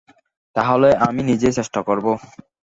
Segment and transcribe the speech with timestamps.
[0.55, 2.05] তাহলে আমি নিজেই চেষ্টা করব।